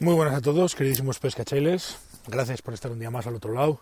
Muy 0.00 0.14
buenas 0.14 0.34
a 0.34 0.40
todos, 0.40 0.74
queridísimos 0.74 1.20
pescachailes. 1.20 1.98
Gracias 2.26 2.62
por 2.62 2.74
estar 2.74 2.90
un 2.90 2.98
día 2.98 3.12
más 3.12 3.28
al 3.28 3.36
otro 3.36 3.52
lado 3.52 3.80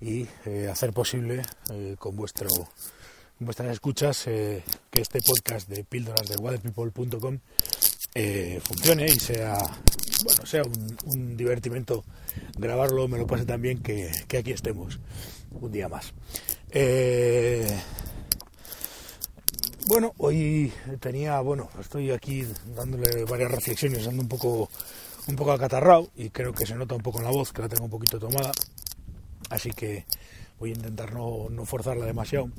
y 0.00 0.26
eh, 0.44 0.68
hacer 0.68 0.92
posible 0.92 1.42
eh, 1.70 1.94
con 1.96 2.16
vuestro 2.16 2.48
vuestras 3.38 3.70
escuchas 3.70 4.26
eh, 4.26 4.64
que 4.90 5.00
este 5.00 5.22
podcast 5.22 5.68
de 5.68 5.84
píldoras 5.84 6.28
de 6.28 6.36
waterpeople.com 6.38 7.38
funcione 8.64 9.06
y 9.06 9.20
sea 9.20 9.58
bueno 10.24 10.44
sea 10.44 10.62
un, 11.04 11.36
divertimento 11.36 12.04
grabarlo 12.56 13.06
me 13.06 13.16
lo 13.16 13.28
pase 13.28 13.44
también 13.44 13.80
que, 13.80 14.10
que 14.26 14.38
aquí 14.38 14.50
estemos 14.50 14.98
un 15.52 15.70
día 15.70 15.88
más 15.88 16.14
bueno 19.86 20.14
hoy 20.18 20.72
tenía 20.98 21.40
bueno 21.42 21.70
estoy 21.78 22.10
aquí 22.10 22.44
dándole 22.74 23.24
varias 23.24 23.52
reflexiones 23.52 24.06
ando 24.08 24.22
un 24.22 24.28
poco 24.28 24.68
un 25.28 25.36
poco 25.36 25.52
acatarrado 25.52 26.08
y 26.16 26.30
creo 26.30 26.52
que 26.52 26.66
se 26.66 26.74
nota 26.74 26.94
un 26.94 27.02
poco 27.02 27.18
en 27.18 27.24
la 27.24 27.30
voz 27.30 27.52
que 27.52 27.62
la 27.62 27.68
tengo 27.68 27.84
un 27.84 27.90
poquito 27.90 28.18
tomada 28.18 28.50
así 29.50 29.70
que 29.70 30.04
voy 30.58 30.70
a 30.70 30.74
intentar 30.74 31.12
no, 31.12 31.48
no 31.50 31.64
forzarla 31.64 32.06
demasiado 32.06 32.50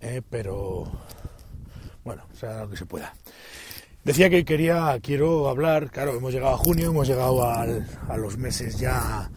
eh, 0.00 0.22
pero 0.28 0.84
bueno, 2.04 2.22
sea 2.32 2.62
lo 2.62 2.70
que 2.70 2.76
se 2.76 2.86
pueda. 2.86 3.14
Decía 4.04 4.30
que 4.30 4.44
quería, 4.44 4.98
quiero 5.02 5.48
hablar, 5.48 5.90
claro, 5.90 6.16
hemos 6.16 6.32
llegado 6.32 6.54
a 6.54 6.56
junio, 6.56 6.90
hemos 6.90 7.06
llegado 7.06 7.44
al, 7.44 7.86
a 8.08 8.16
los 8.16 8.38
meses 8.38 8.78
ya 8.78 9.30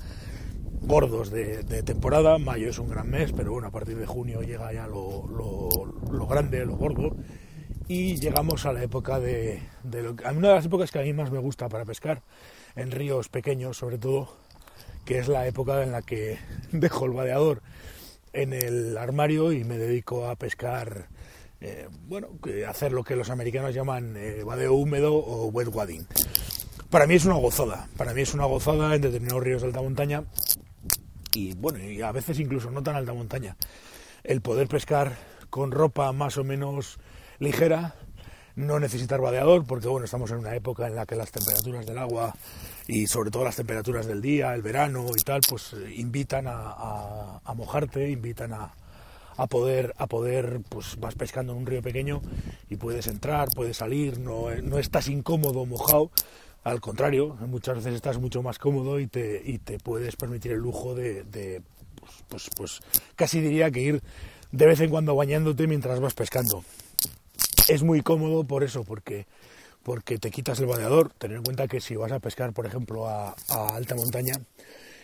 gordos 0.82 1.32
de, 1.32 1.64
de, 1.64 1.84
temporada, 1.84 2.38
mayo 2.38 2.70
es 2.70 2.80
un 2.80 2.90
gran 2.90 3.10
mes, 3.10 3.34
pero 3.34 3.52
bueno, 3.52 3.68
a 3.68 3.72
partir 3.72 3.98
de 3.98 4.06
junio 4.06 4.42
llega 4.42 4.72
ya 4.72 4.88
lo, 4.88 5.28
lo, 5.28 5.70
lo 6.12 6.28
grande, 6.28 6.66
lo 6.66 6.78
gordo, 6.78 7.16
y 7.92 8.16
llegamos 8.16 8.66
a 8.66 8.72
la 8.72 8.82
época 8.82 9.20
de, 9.20 9.62
lo, 9.84 10.16
a 10.24 10.32
una 10.32 10.48
de 10.48 10.56
las 10.56 10.66
épocas 10.66 10.90
que 10.92 11.00
a 11.00 11.02
mí 11.02 11.12
más 11.12 11.30
me 11.30 11.40
gusta 11.40 11.68
para 11.68 11.84
pescar, 11.84 12.22
en 12.78 12.90
ríos 12.90 13.28
pequeños 13.28 13.76
sobre 13.76 13.98
todo, 13.98 14.34
que 15.04 15.20
es 15.20 15.28
la 15.28 15.46
época 15.46 15.84
en 15.84 15.92
la 15.92 16.02
que 16.02 16.40
dejo 16.72 17.04
el 17.06 17.12
vadeador 17.12 17.62
en 18.32 18.54
el 18.54 18.98
armario 18.98 19.52
y 19.52 19.66
me 19.66 19.78
dedico 19.78 20.30
a 20.30 20.38
pescar, 20.38 21.10
eh, 21.60 21.90
bueno, 22.08 22.30
hacer 22.66 22.94
lo 22.94 23.04
que 23.04 23.18
los 23.18 23.30
americanos 23.30 23.76
llaman 23.76 24.16
eh, 24.16 24.46
húmedo 24.70 25.14
o 25.14 25.48
wet 25.48 25.68
wadding. 25.68 26.08
Para 26.90 27.08
mí 27.08 27.16
es 27.16 27.26
una 27.26 27.36
gozada, 27.36 27.90
para 27.98 28.14
mí 28.14 28.22
es 28.22 28.34
una 28.34 28.46
gozada 28.46 28.96
en 28.96 29.02
determinados 29.02 29.44
ríos 29.44 29.64
de 29.64 29.68
alta 29.68 29.82
montaña 29.82 30.24
y 31.34 31.56
bueno, 31.56 31.80
y 31.80 32.02
a 32.02 32.14
veces 32.14 32.40
incluso 32.40 32.72
no 32.72 32.82
tan 32.84 32.96
alta 32.96 33.12
montaña, 33.12 33.58
el 34.24 34.40
poder 34.40 34.70
pescar 34.70 35.18
con 35.50 35.74
ropa 35.74 36.10
más 36.14 36.38
o 36.38 36.46
menos 36.46 36.98
ligera, 37.42 37.96
no 38.56 38.80
necesitar 38.80 39.20
vadeador, 39.20 39.66
porque 39.66 39.88
bueno, 39.88 40.06
estamos 40.06 40.30
en 40.32 40.38
una 40.38 40.56
época 40.56 40.88
en 40.88 40.96
la 40.96 41.06
que 41.06 41.16
las 41.16 41.32
temperaturas 41.32 41.86
del 41.86 41.98
agua 41.98 42.34
y 42.88 43.08
sobre 43.08 43.32
todo 43.32 43.44
las 43.44 43.56
temperaturas 43.56 44.06
del 44.06 44.22
día, 44.22 44.54
el 44.54 44.62
verano 44.62 45.08
y 45.18 45.24
tal, 45.24 45.42
pues 45.50 45.74
eh, 45.74 45.94
invitan 45.96 46.46
a, 46.48 47.42
mojarte, 47.56 48.10
invitan 48.10 48.54
a, 48.54 48.76
a, 49.38 49.48
poder, 49.48 49.94
a 49.98 50.06
poder, 50.06 50.62
pues 50.70 51.00
vas 51.00 51.16
pescando 51.16 51.54
en 51.54 51.60
un 51.60 51.66
río 51.66 51.82
pequeño 51.82 52.22
y 52.70 52.76
puedes 52.76 53.08
entrar, 53.08 53.50
puedes 53.56 53.78
salir, 53.78 54.20
no, 54.20 54.52
no 54.62 54.78
estás 54.78 55.08
incómodo 55.08 55.66
mojado, 55.66 56.12
al 56.64 56.80
contrario, 56.80 57.36
muchas 57.48 57.78
veces 57.78 57.96
estás 57.96 58.20
mucho 58.20 58.44
más 58.44 58.60
cómodo 58.60 59.00
y 59.00 59.08
te, 59.08 59.42
y 59.44 59.58
te 59.58 59.80
puedes 59.80 60.16
permitir 60.16 60.52
el 60.52 60.60
lujo 60.60 60.94
de, 60.94 61.24
de 61.24 61.64
pues, 61.96 62.12
pues, 62.28 62.50
pues 62.56 62.80
casi 63.16 63.42
diría 63.42 63.72
que 63.72 63.80
ir 63.80 64.04
de 64.52 64.66
vez 64.68 64.80
en 64.82 64.92
cuando 64.92 65.16
bañándote 65.16 65.66
mientras 65.66 66.00
vas 66.00 66.14
pescando. 66.14 66.64
Es 67.72 67.84
muy 67.84 68.02
cómodo 68.02 68.44
por 68.44 68.66
eso, 68.66 68.84
porque 68.84 69.28
porque 69.82 70.18
te 70.18 70.30
quitas 70.30 70.60
el 70.60 70.66
vadeador. 70.66 71.14
Tener 71.14 71.38
en 71.38 71.44
cuenta 71.44 71.70
que 71.70 71.80
si 71.80 71.96
vas 71.96 72.12
a 72.12 72.20
pescar, 72.20 72.52
por 72.52 72.66
ejemplo, 72.66 73.08
a, 73.08 73.34
alta 73.48 73.96
montaña 73.96 74.34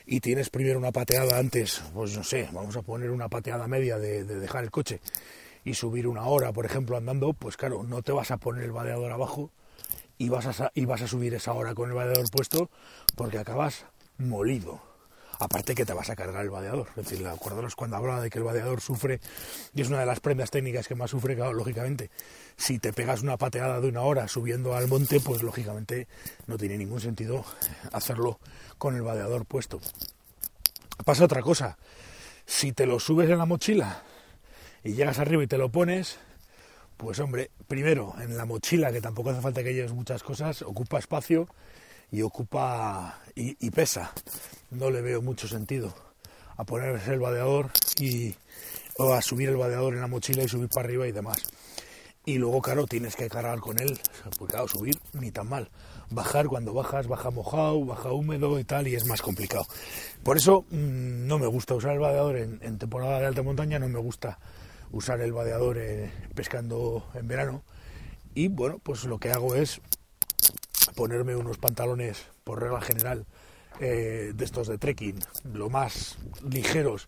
y 0.05 0.19
tienes 0.19 0.49
primero 0.49 0.77
una 0.77 0.91
pateada 0.91 1.39
antes, 1.39 1.81
pues 1.93 2.17
no 2.17 2.25
sé, 2.25 2.49
vamos 2.51 2.75
a 2.75 2.81
poner 2.81 3.11
una 3.11 3.29
pateada 3.29 3.69
media 3.69 3.97
de, 3.97 4.25
de 4.25 4.37
dejar 4.37 4.65
el 4.65 4.71
coche 4.71 4.99
y 5.63 5.75
subir 5.75 6.07
una 6.07 6.25
hora, 6.25 6.51
por 6.51 6.65
ejemplo, 6.65 6.97
andando, 6.97 7.31
pues 7.31 7.55
claro, 7.55 7.83
no 7.83 8.01
te 8.01 8.11
vas 8.11 8.31
a 8.31 8.37
poner 8.37 8.65
el 8.65 8.73
vadeador 8.73 9.13
abajo 9.13 9.49
y 10.17 10.27
vas 10.27 10.59
a, 10.59 10.69
y 10.75 10.83
vas 10.83 11.01
a 11.01 11.07
subir 11.07 11.35
esa 11.35 11.53
hora 11.53 11.73
con 11.73 11.87
el 11.87 11.95
vadeador 11.95 12.29
puesto 12.29 12.69
porque 13.15 13.37
acabas 13.37 13.85
molido 14.17 14.81
aparte 15.39 15.75
que 15.75 15.85
te 15.85 15.93
vas 15.93 16.09
a 16.09 16.15
cargar 16.15 16.43
el 16.43 16.49
vadeador. 16.49 16.87
Es 16.95 17.07
decir, 17.07 17.25
acordaros 17.27 17.75
cuando 17.75 17.97
hablaba 17.97 18.21
de 18.21 18.29
que 18.29 18.39
el 18.39 18.43
vadeador 18.43 18.81
sufre, 18.81 19.19
y 19.73 19.81
es 19.81 19.89
una 19.89 19.99
de 19.99 20.05
las 20.05 20.19
prendas 20.19 20.51
técnicas 20.51 20.87
que 20.87 20.95
más 20.95 21.11
sufre, 21.11 21.35
claro, 21.35 21.53
lógicamente, 21.53 22.09
si 22.55 22.79
te 22.79 22.93
pegas 22.93 23.21
una 23.21 23.37
pateada 23.37 23.79
de 23.79 23.87
una 23.87 24.01
hora 24.01 24.27
subiendo 24.27 24.75
al 24.75 24.87
monte, 24.87 25.19
pues 25.19 25.43
lógicamente 25.43 26.07
no 26.47 26.57
tiene 26.57 26.77
ningún 26.77 26.99
sentido 26.99 27.45
hacerlo 27.91 28.39
con 28.77 28.95
el 28.95 29.01
vadeador 29.01 29.45
puesto. 29.45 29.79
Pasa 31.05 31.25
otra 31.25 31.41
cosa, 31.41 31.77
si 32.45 32.71
te 32.71 32.85
lo 32.85 32.99
subes 32.99 33.29
en 33.29 33.37
la 33.37 33.45
mochila 33.45 34.03
y 34.83 34.93
llegas 34.93 35.19
arriba 35.19 35.43
y 35.43 35.47
te 35.47 35.57
lo 35.57 35.69
pones, 35.69 36.17
pues 36.97 37.19
hombre, 37.19 37.51
primero, 37.67 38.15
en 38.19 38.35
la 38.35 38.45
mochila, 38.45 38.91
que 38.91 39.01
tampoco 39.01 39.29
hace 39.29 39.41
falta 39.41 39.63
que 39.63 39.73
lleves 39.73 39.93
muchas 39.93 40.23
cosas, 40.23 40.63
ocupa 40.63 40.97
espacio 40.97 41.47
y 42.11 42.21
ocupa 42.21 43.19
y, 43.35 43.69
pesa. 43.71 44.11
No 44.71 44.89
le 44.89 45.01
veo 45.01 45.21
mucho 45.21 45.47
sentido 45.47 45.93
a 46.55 46.63
ponerse 46.63 47.13
el 47.13 47.19
vadeador 47.19 47.71
y 47.99 48.35
o 48.97 49.13
a 49.13 49.21
subir 49.21 49.49
el 49.49 49.57
vadeador 49.57 49.93
en 49.93 50.01
la 50.01 50.07
mochila 50.07 50.43
y 50.43 50.47
subir 50.47 50.69
para 50.69 50.87
arriba 50.87 51.07
y 51.07 51.11
demás. 51.11 51.37
Y 52.25 52.39
luego, 52.39 52.61
claro, 52.61 52.87
tienes 52.87 53.15
que 53.15 53.29
cargar 53.29 53.59
con 53.59 53.79
él, 53.79 53.97
claro, 54.47 54.67
subir 54.67 54.99
ni 55.13 55.31
tan 55.31 55.47
mal. 55.47 55.69
Bajar 56.09 56.47
cuando 56.47 56.73
bajas, 56.73 57.07
baja 57.07 57.31
mojado, 57.31 57.85
baja 57.85 58.11
húmedo 58.11 58.59
y 58.59 58.63
tal, 58.63 58.87
y 58.87 58.95
es 58.95 59.05
más 59.05 59.21
complicado. 59.21 59.65
Por 60.23 60.35
eso 60.35 60.65
mmm, 60.69 61.27
no 61.27 61.39
me 61.39 61.47
gusta 61.47 61.75
usar 61.75 61.93
el 61.93 61.99
vadeador 61.99 62.37
en, 62.37 62.59
en, 62.63 62.77
temporada 62.77 63.19
de 63.19 63.27
alta 63.27 63.43
montaña, 63.43 63.79
no 63.79 63.87
me 63.87 63.99
gusta 63.99 64.39
usar 64.91 65.21
el 65.21 65.31
vadeador 65.31 65.77
eh, 65.77 66.11
pescando 66.33 67.07
en 67.13 67.27
verano. 67.27 67.63
Y 68.33 68.49
bueno, 68.49 68.79
pues 68.83 69.05
lo 69.05 69.19
que 69.19 69.31
hago 69.31 69.55
es 69.55 69.81
ponerme 70.97 71.35
unos 71.35 71.59
pantalones, 71.59 72.25
por 72.43 72.59
regla 72.59 72.81
general, 72.81 73.25
eh, 73.79 74.33
de 74.35 74.43
estos 74.43 74.67
de 74.67 74.79
trekking, 74.79 75.19
lo 75.53 75.69
más 75.69 76.17
ligeros 76.49 77.07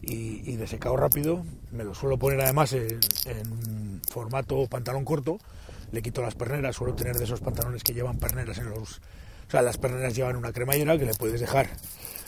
y, 0.00 0.48
y, 0.48 0.56
de 0.56 0.68
secado 0.68 0.96
rápido. 0.96 1.44
Me 1.72 1.82
los 1.82 1.98
suelo 1.98 2.16
poner 2.16 2.40
además 2.40 2.72
en, 2.72 4.00
formato 4.08 4.66
pantalón 4.68 5.04
corto. 5.04 5.38
Le 5.90 6.00
quito 6.00 6.22
las 6.22 6.36
perneras, 6.36 6.76
suelo 6.76 6.94
tener 6.94 7.16
de 7.16 7.24
esos 7.24 7.40
pantalones 7.40 7.82
que 7.82 7.92
llevan 7.92 8.18
perneras 8.18 8.58
en 8.58 8.70
los... 8.70 8.98
O 9.48 9.50
sea, 9.50 9.62
las 9.62 9.78
perneras 9.78 10.14
llevan 10.14 10.36
una 10.36 10.52
cremallera 10.52 10.96
que 10.96 11.04
le 11.04 11.14
puedes 11.14 11.40
dejar 11.40 11.68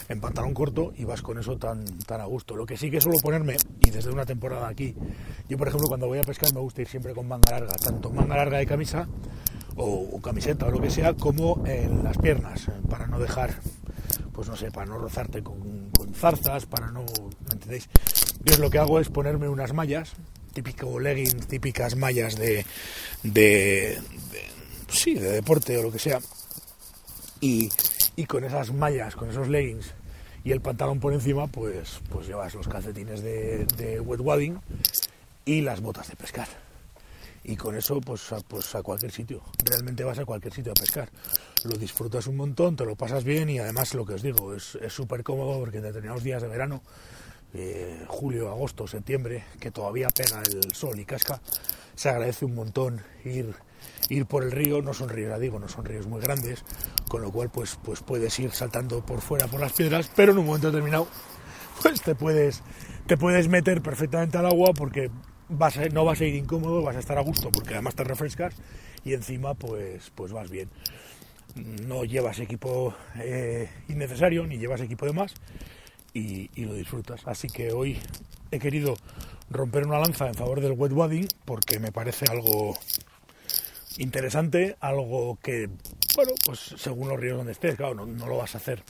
en 0.09 0.21
pantalón 0.21 0.55
corto 0.55 0.93
y 0.97 1.05
vas 1.05 1.23
con 1.23 1.39
eso 1.39 1.57
tan, 1.57 1.85
tan 1.85 2.21
a 2.21 2.25
gusto. 2.25 2.57
Lo 2.57 2.67
que 2.67 2.77
sí 2.77 2.91
que 2.91 3.01
suelo 3.01 3.19
ponerme, 3.23 3.57
y 3.81 3.91
desde 3.91 4.11
una 4.11 4.27
temporada 4.27 4.67
aquí, 4.67 4.95
yo 5.49 5.57
por 5.57 5.69
ejemplo 5.69 5.87
cuando 5.89 6.09
voy 6.09 6.19
a 6.19 6.23
pescar 6.23 6.53
me 6.53 6.61
gusta 6.61 6.83
ir 6.83 6.89
siempre 6.89 7.15
con 7.15 7.29
manga 7.29 7.53
larga, 7.53 7.75
tanto 7.77 8.11
manga 8.11 8.37
larga 8.37 8.59
de 8.59 8.67
camisa 8.67 9.09
o, 9.77 10.09
o, 10.13 10.21
camiseta 10.21 10.67
o 10.67 10.71
lo 10.71 10.81
que 10.81 10.91
sea, 10.91 11.15
como 11.15 11.63
en 11.67 12.03
las 12.03 12.19
piernas, 12.19 12.67
para 12.89 13.07
no 13.07 13.19
dejar, 13.19 13.55
pues 14.33 14.49
no 14.49 14.57
sé, 14.57 14.71
para 14.71 14.87
no 14.87 14.99
rozarte 14.99 15.43
con, 15.43 15.91
zarzas, 16.15 16.67
para 16.67 16.91
no, 16.91 17.03
¿me 17.03 17.53
entendéis? 17.53 17.89
Yo 18.45 18.57
lo 18.59 18.71
que 18.71 18.79
hago 18.79 19.01
es 19.01 19.09
ponerme 19.09 19.49
unas 19.49 19.73
mallas, 19.73 20.13
típico 20.53 20.99
legging, 20.99 21.41
típicas 21.47 21.97
mallas 21.97 22.37
de, 22.37 22.65
de, 23.23 23.99
de, 24.33 24.45
sí, 24.89 25.15
de 25.15 25.31
deporte 25.31 25.77
o 25.77 25.83
lo 25.83 25.93
que 25.93 25.99
sea, 25.99 26.21
y, 27.41 27.69
y 28.17 28.25
con 28.25 28.45
esas 28.45 28.73
mallas, 28.73 29.15
con 29.15 29.31
esos 29.31 29.49
leggings 29.49 29.93
y 30.43 30.53
el 30.53 30.61
pantalón 30.61 31.01
por 31.01 31.13
encima, 31.13 31.49
pues, 31.49 32.01
pues 32.09 32.29
llevas 32.29 32.55
los 32.55 32.69
calcetines 32.69 33.21
de, 33.21 33.67
de 33.77 34.01
wet 34.01 34.21
wadding 34.21 34.61
y 35.45 35.61
las 35.61 35.81
botas 35.81 36.09
de 36.09 36.15
pescar 36.15 36.66
y 37.49 37.55
con 37.55 37.77
eso 37.77 38.01
pues 38.01 38.33
a, 38.33 38.41
pues 38.41 38.75
a 38.75 38.83
cualquier 38.83 39.13
sitio. 39.13 39.43
Realmente 39.65 40.03
vas 40.03 40.19
a 40.19 40.25
cualquier 40.25 40.53
sitio 40.53 40.73
a 40.73 40.75
pescar. 40.75 41.09
Lo 41.65 41.77
disfrutas 41.79 42.27
un 42.27 42.37
montón, 42.37 42.75
te 42.75 42.85
lo 42.85 42.97
pasas 42.97 43.23
bien 43.23 43.49
y 43.49 43.61
además 43.61 43.95
lo 43.95 44.05
que 44.05 44.15
os 44.15 44.23
digo, 44.23 44.55
es 44.55 44.77
súper 44.89 45.23
cómodo 45.23 45.61
porque 45.61 45.79
en 45.79 45.85
determinados 45.85 46.25
días 46.25 46.43
de 46.43 46.49
verano, 46.49 46.83
eh, 47.55 48.05
julio, 48.09 48.51
agosto, 48.51 48.89
septiembre, 48.89 49.45
que 49.61 49.71
todavía 49.71 50.09
pega 50.09 50.43
el 50.43 50.75
sol 50.75 50.99
y 50.99 51.05
casca, 51.05 51.41
se 51.95 52.09
agradece 52.09 52.45
un 52.45 52.55
montón 52.55 53.01
ir 53.25 53.55
ir 54.09 54.27
por 54.27 54.43
el 54.43 54.51
río, 54.51 54.83
no 54.83 54.95
son 54.95 55.09
ríos, 55.09 55.39
no 55.61 55.69
son 55.69 55.85
ríos 55.85 56.07
muy 56.07 56.21
grandes, 56.21 56.65
con 57.09 57.23
lo 57.23 57.31
cual 57.31 57.51
pues, 57.51 57.79
pues 57.83 58.01
puedes 58.01 58.39
ir 58.39 58.51
saltando 58.51 59.05
por 59.05 59.21
fuera 59.21 59.47
por 59.47 59.61
las 59.61 59.73
piedras, 59.73 60.11
pero 60.15 60.33
en 60.33 60.39
un 60.39 60.47
momento 60.47 60.71
determinado 60.71 61.07
pues 61.83 62.03
te 62.03 62.15
puedes, 62.15 62.63
te 63.07 63.17
puedes 63.17 63.49
meter 63.49 63.83
perfectamente 63.83 64.39
al 64.39 64.47
agua 64.47 64.73
porque 64.75 65.11
no 65.49 66.05
vas 66.05 66.21
a 66.21 66.25
ir 66.25 66.35
incómodo, 66.35 66.83
vas 66.83 66.97
a 66.97 67.01
estar 67.01 67.19
a 67.19 67.23
gusto 67.23 67.51
porque 67.51 67.75
además 67.75 67.95
te 67.95 68.05
refrescas 68.05 68.55
y 69.05 69.15
encima 69.15 69.55
pues, 69.55 70.11
pues 70.15 70.33
vas 70.33 70.51
bien. 70.51 70.69
No 71.87 72.05
llevas 72.05 72.39
equipo 72.39 72.95
eh, 73.17 73.71
innecesario 73.89 74.47
ni 74.47 74.59
llevas 74.59 74.81
equipo 74.81 75.07
de 75.07 75.13
más 75.13 75.35
y, 76.13 76.49
lo 76.65 76.75
disfrutas. 76.75 77.23
Así 77.27 77.49
que 77.49 77.73
hoy 77.73 77.99
he 78.51 78.59
querido 78.59 78.97
romper 79.51 79.87
una 79.87 79.99
lanza 79.99 80.27
en 80.27 80.35
favor 80.35 80.61
del 80.61 80.73
wet 80.73 80.93
wadding 80.93 81.29
porque 81.45 81.79
me 81.79 81.93
parece 81.93 82.27
algo 82.31 82.77
interesante, 83.99 84.77
algo 84.81 85.39
que, 85.43 85.71
bueno, 86.15 86.33
pues 86.45 86.75
según 86.77 87.09
los 87.09 87.19
ríos 87.19 87.39
donde 87.39 87.53
estés, 87.53 87.77
claro, 87.77 87.95
no, 87.95 88.07
no 88.07 88.27
lo 88.27 88.37
vas 88.39 88.55
a 88.55 88.59
hacer 88.59 88.83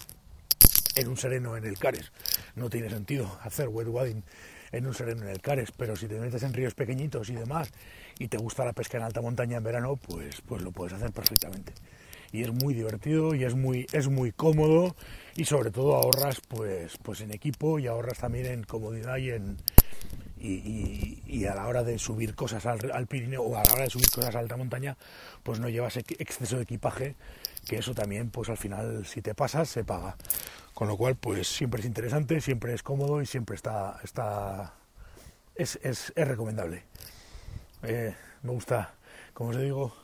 en 0.96 1.08
un 1.08 1.16
sereno 1.16 1.56
en 1.56 1.64
el 1.66 1.78
Cares. 1.78 2.10
No 2.54 2.70
tiene 2.70 2.88
sentido 2.88 3.38
hacer 3.42 3.68
wet 3.68 3.88
wading 3.88 4.22
en 4.72 4.86
un 4.86 4.94
sereno 4.94 5.22
en 5.22 5.28
el 5.28 5.40
Cares, 5.40 5.72
pero 5.76 5.96
si 5.96 6.06
te 6.06 6.18
metes 6.18 6.42
en 6.42 6.52
ríos 6.52 6.74
pequeñitos 6.74 7.28
y 7.30 7.34
demás 7.34 7.70
y 8.18 8.28
te 8.28 8.38
gusta 8.38 8.64
la 8.64 8.72
pesca 8.72 8.98
en 8.98 9.04
alta 9.04 9.20
montaña 9.20 9.58
en 9.58 9.64
verano, 9.64 9.96
pues, 9.96 10.40
pues 10.42 10.62
lo 10.62 10.72
puedes 10.72 10.92
hacer 10.92 11.12
perfectamente. 11.12 11.72
Y 12.32 12.42
es 12.42 12.52
muy 12.52 12.74
divertido 12.74 13.34
y 13.34 13.44
es 13.44 13.54
muy, 13.54 13.86
es 13.92 14.08
muy 14.08 14.32
cómodo 14.32 14.96
y 15.36 15.44
sobre 15.44 15.70
todo 15.70 15.94
ahorras 15.94 16.40
pues, 16.48 16.98
pues 17.02 17.20
en 17.20 17.32
equipo 17.32 17.78
y 17.78 17.86
ahorras 17.86 18.18
también 18.18 18.46
en 18.46 18.64
comodidad 18.64 19.16
y 19.18 19.30
en, 19.30 19.56
y, 20.46 21.46
a 21.46 21.54
la 21.54 21.66
hora 21.66 21.84
de 21.84 21.98
subir 21.98 22.34
cosas 22.34 22.66
al, 22.66 22.90
al, 22.92 23.06
Pirineo 23.06 23.42
o 23.42 23.56
a 23.56 23.62
la 23.64 23.72
hora 23.72 23.84
de 23.84 23.90
subir 23.90 24.10
cosas 24.10 24.34
a 24.34 24.38
alta 24.38 24.56
montaña, 24.56 24.96
pues 25.42 25.60
no 25.60 25.68
llevas 25.68 25.96
exceso 25.96 26.56
de 26.56 26.62
equipaje, 26.62 27.14
que 27.66 27.78
eso 27.78 27.94
también, 27.94 28.30
pues 28.30 28.48
al 28.48 28.56
final, 28.56 29.06
si 29.06 29.22
te 29.22 29.34
pasas, 29.34 29.68
se 29.68 29.84
paga. 29.84 30.16
Con 30.74 30.88
lo 30.88 30.96
cual, 30.96 31.16
pues 31.16 31.48
siempre 31.48 31.80
es 31.80 31.86
interesante, 31.86 32.40
siempre 32.40 32.74
es 32.74 32.82
cómodo 32.82 33.22
y 33.22 33.26
siempre 33.26 33.56
está, 33.56 34.00
está 34.02 34.74
es, 35.54 35.78
es, 35.82 36.12
es 36.14 36.28
recomendable. 36.28 36.84
Eh, 37.82 38.14
me 38.42 38.52
gusta, 38.52 38.94
como 39.32 39.50
os 39.50 39.58
digo, 39.58 39.94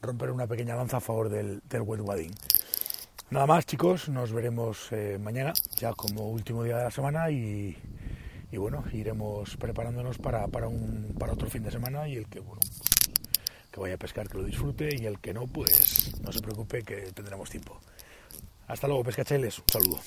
romper 0.00 0.30
una 0.30 0.46
pequeña 0.46 0.76
lanza 0.76 0.98
a 0.98 1.00
favor 1.00 1.28
del, 1.28 1.62
del 1.68 1.82
wet 1.82 2.00
wading. 2.00 2.34
Nada 3.30 3.46
más, 3.46 3.64
chicos, 3.64 4.08
nos 4.08 4.30
veremos 4.30 4.88
eh, 4.92 5.18
mañana, 5.20 5.54
ya 5.76 5.94
como 5.94 6.28
último 6.28 6.64
día 6.64 6.76
de 6.76 6.84
la 6.84 6.90
semana 6.90 7.30
y 7.30 7.76
y 8.52 8.58
bueno, 8.58 8.84
iremos 8.92 9.56
preparándonos 9.56 10.18
para, 10.18 10.46
para, 10.46 10.68
un, 10.68 11.16
para 11.18 11.32
otro 11.32 11.48
fin 11.48 11.62
de 11.62 11.70
semana 11.70 12.06
y 12.06 12.16
el 12.16 12.28
que, 12.28 12.38
bueno, 12.38 12.60
que 13.72 13.80
vaya 13.80 13.94
a 13.94 13.98
pescar 13.98 14.28
que 14.28 14.36
lo 14.36 14.44
disfrute 14.44 14.90
y 14.94 15.06
el 15.06 15.18
que 15.20 15.32
no, 15.32 15.46
pues 15.46 16.12
no 16.20 16.30
se 16.30 16.40
preocupe 16.40 16.82
que 16.82 17.12
tendremos 17.12 17.48
tiempo. 17.48 17.80
Hasta 18.68 18.86
luego, 18.86 19.04
pescachailes, 19.04 19.58
un 19.58 19.64
saludo. 19.68 20.00